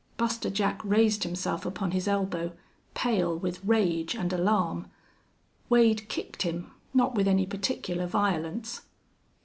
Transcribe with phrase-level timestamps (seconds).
[0.17, 2.53] Buster Jack raised himself upon his elbow,
[2.95, 4.87] pale with rage and alarm.
[5.69, 8.81] Wade kicked him, not with any particular violence.